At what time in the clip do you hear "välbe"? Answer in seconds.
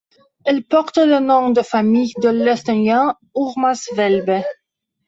3.93-4.43